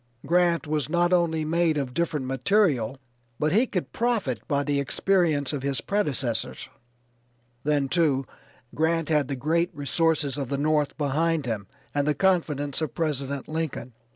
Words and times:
Grant 0.25 0.65
was 0.65 0.89
not 0.89 1.13
only 1.13 1.45
made 1.45 1.77
of 1.77 1.93
different 1.93 2.25
material 2.25 2.97
but 3.37 3.51
he 3.51 3.67
could 3.67 3.93
profit 3.93 4.41
by 4.47 4.63
the 4.63 4.79
experience 4.79 5.53
of 5.53 5.61
his 5.61 5.79
predecessors. 5.79 6.67
Then, 7.63 7.87
too, 7.87 8.25
Grant 8.73 9.09
had 9.09 9.27
the 9.27 9.35
great 9.35 9.69
resources 9.75 10.39
of 10.39 10.49
the 10.49 10.57
North 10.57 10.97
behind 10.97 11.45
him 11.45 11.67
and 11.93 12.07
the 12.07 12.15
confidence 12.15 12.81
of 12.81 12.95
President 12.95 13.47
Lincoln. 13.47 13.93